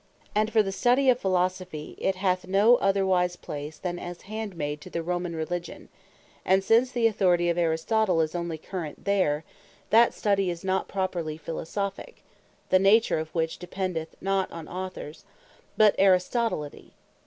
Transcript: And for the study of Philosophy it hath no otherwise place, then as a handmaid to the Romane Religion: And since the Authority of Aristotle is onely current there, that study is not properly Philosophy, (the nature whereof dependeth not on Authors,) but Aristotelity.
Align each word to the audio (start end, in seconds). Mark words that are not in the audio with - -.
And 0.33 0.51
for 0.51 0.63
the 0.63 0.71
study 0.71 1.11
of 1.11 1.19
Philosophy 1.19 1.95
it 1.99 2.15
hath 2.15 2.47
no 2.47 2.77
otherwise 2.77 3.35
place, 3.35 3.77
then 3.77 3.99
as 3.99 4.23
a 4.23 4.25
handmaid 4.25 4.81
to 4.81 4.89
the 4.89 5.03
Romane 5.03 5.35
Religion: 5.35 5.89
And 6.43 6.63
since 6.63 6.91
the 6.91 7.05
Authority 7.05 7.49
of 7.51 7.57
Aristotle 7.59 8.19
is 8.19 8.33
onely 8.33 8.57
current 8.57 9.05
there, 9.05 9.43
that 9.91 10.15
study 10.15 10.49
is 10.49 10.63
not 10.63 10.87
properly 10.87 11.37
Philosophy, 11.37 12.15
(the 12.69 12.79
nature 12.79 13.17
whereof 13.31 13.59
dependeth 13.59 14.15
not 14.21 14.51
on 14.51 14.67
Authors,) 14.67 15.23
but 15.77 15.93
Aristotelity. 15.99 16.93